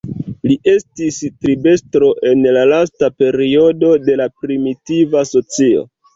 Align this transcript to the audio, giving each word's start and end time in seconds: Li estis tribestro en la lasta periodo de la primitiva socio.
Li 0.51 0.55
estis 0.71 1.19
tribestro 1.45 2.09
en 2.31 2.41
la 2.57 2.65
lasta 2.73 3.11
periodo 3.25 3.93
de 4.09 4.19
la 4.25 4.29
primitiva 4.41 5.25
socio. 5.37 5.87